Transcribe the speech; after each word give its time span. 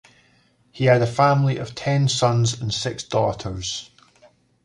He 0.71 0.85
had 0.85 0.99
a 1.03 1.05
family 1.05 1.57
of 1.57 1.75
ten 1.75 2.07
sons 2.07 2.59
and 2.59 2.73
six 2.73 3.03
daughters. 3.03 3.91